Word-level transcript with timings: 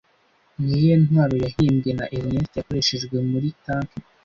Niyihe 0.61 0.93
ntwaro 1.03 1.35
yahimbwe 1.43 1.89
na 1.99 2.05
Ernest 2.17 2.51
yakoreshejwe 2.57 3.17
muri 3.31 3.47
Tank 3.63 3.89